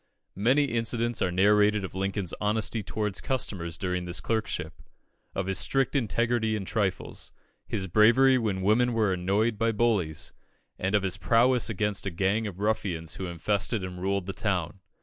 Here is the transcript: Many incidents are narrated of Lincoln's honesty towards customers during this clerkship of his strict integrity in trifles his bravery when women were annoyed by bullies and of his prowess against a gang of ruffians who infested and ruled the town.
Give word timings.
Many 0.39 0.63
incidents 0.63 1.21
are 1.21 1.29
narrated 1.31 1.83
of 1.85 1.93
Lincoln's 1.93 2.33
honesty 2.41 2.81
towards 2.81 3.21
customers 3.21 3.77
during 3.77 4.05
this 4.05 4.19
clerkship 4.19 4.81
of 5.35 5.45
his 5.45 5.59
strict 5.59 5.95
integrity 5.95 6.55
in 6.55 6.65
trifles 6.65 7.31
his 7.67 7.85
bravery 7.85 8.39
when 8.39 8.63
women 8.63 8.93
were 8.93 9.13
annoyed 9.13 9.59
by 9.59 9.71
bullies 9.71 10.33
and 10.79 10.95
of 10.95 11.03
his 11.03 11.17
prowess 11.17 11.69
against 11.69 12.07
a 12.07 12.09
gang 12.09 12.47
of 12.47 12.57
ruffians 12.59 13.17
who 13.17 13.27
infested 13.27 13.83
and 13.83 14.01
ruled 14.01 14.25
the 14.25 14.33
town. 14.33 14.79